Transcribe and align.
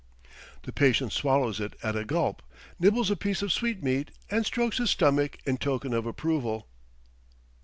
The 0.63 0.73
patient 0.73 1.13
swallows 1.13 1.59
it 1.59 1.75
at 1.83 1.95
a 1.95 2.03
gulp, 2.03 2.41
nibbles 2.79 3.11
a 3.11 3.15
piece 3.15 3.43
of 3.43 3.51
sweetmeat, 3.53 4.09
and 4.31 4.43
strokes 4.47 4.79
his 4.79 4.89
stomach 4.89 5.37
in 5.45 5.57
token 5.59 5.93
of 5.93 6.07
approval. 6.07 6.67